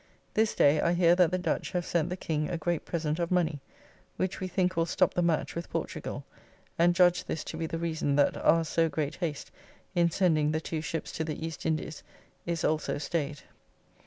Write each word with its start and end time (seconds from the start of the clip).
This 0.33 0.55
day 0.55 0.81
I 0.81 0.93
hear 0.93 1.13
that 1.17 1.29
the 1.29 1.37
Dutch 1.37 1.73
have 1.73 1.85
sent 1.85 2.09
the 2.09 2.17
King 2.17 2.49
a 2.49 2.57
great 2.57 2.85
present 2.85 3.19
of 3.19 3.29
money, 3.29 3.61
which 4.17 4.39
we 4.39 4.47
think 4.47 4.75
will 4.75 4.87
stop 4.87 5.13
the 5.13 5.21
match 5.21 5.53
with 5.53 5.69
Portugal; 5.69 6.25
and 6.75 6.95
judge 6.95 7.25
this 7.25 7.43
to 7.43 7.55
be 7.57 7.67
the 7.67 7.77
reason 7.77 8.15
that 8.15 8.35
our 8.35 8.65
so 8.65 8.89
great 8.89 9.17
haste 9.17 9.51
in 9.93 10.09
sending 10.09 10.53
the 10.53 10.59
two 10.59 10.81
ships 10.81 11.11
to 11.11 11.23
the 11.23 11.45
East 11.45 11.65
Indys 11.67 12.01
is 12.47 12.63
also 12.63 12.97
stayed. 12.97 13.41